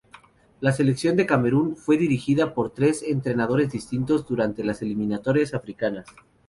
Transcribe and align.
La 0.61 0.71
selección 0.71 1.15
de 1.15 1.27
Camerún 1.27 1.75
fue 1.77 1.95
dirigida 1.95 2.55
por 2.55 2.71
tres 2.71 3.03
entrenadores 3.03 3.71
distintos 3.71 4.25
durante 4.25 4.63
las 4.63 4.81
eliminatorias 4.81 5.53
africanas. 5.53 6.07